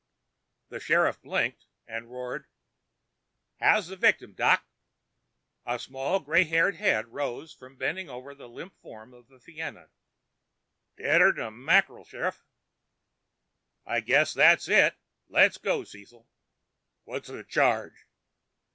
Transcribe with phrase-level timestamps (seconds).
[0.69, 2.49] The sheriff blinked, turned to roar,
[3.59, 4.65] "How's the victim, Doc?"
[5.63, 9.91] A small gray head rose from bending over the limp form of the Fianna.
[10.97, 12.43] "Deader'n a mackerel, Sheriff."
[13.85, 14.95] "I guess that's it.
[15.29, 16.27] Let's go, Cecil."
[17.03, 18.07] "What's the charge?"